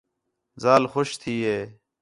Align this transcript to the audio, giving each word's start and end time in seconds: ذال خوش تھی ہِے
ذال 0.63 0.83
خوش 0.93 1.09
تھی 1.21 1.35
ہِے 1.45 1.59